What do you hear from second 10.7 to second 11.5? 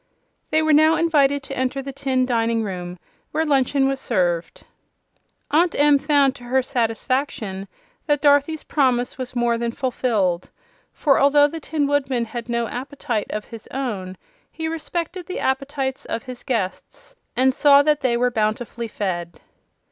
for, although